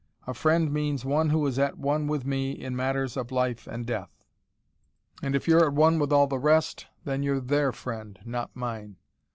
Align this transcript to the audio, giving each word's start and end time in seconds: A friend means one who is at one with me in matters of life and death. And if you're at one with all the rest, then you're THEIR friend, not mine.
A 0.25 0.33
friend 0.33 0.73
means 0.73 1.05
one 1.05 1.29
who 1.29 1.45
is 1.45 1.59
at 1.59 1.77
one 1.77 2.07
with 2.07 2.25
me 2.25 2.53
in 2.53 2.75
matters 2.75 3.15
of 3.15 3.31
life 3.31 3.67
and 3.67 3.85
death. 3.85 4.25
And 5.21 5.35
if 5.35 5.47
you're 5.47 5.67
at 5.67 5.75
one 5.75 5.99
with 5.99 6.11
all 6.11 6.25
the 6.25 6.39
rest, 6.39 6.87
then 7.03 7.21
you're 7.21 7.39
THEIR 7.39 7.71
friend, 7.71 8.19
not 8.25 8.55
mine. 8.55 8.95